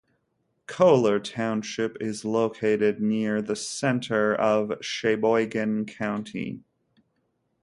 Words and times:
Koehler 0.67 1.23
Township 1.23 1.95
is 2.01 2.25
located 2.25 2.99
near 2.99 3.39
the 3.39 3.55
center 3.55 4.33
of 4.33 4.81
Cheboygan 4.81 5.85
County. 5.85 6.63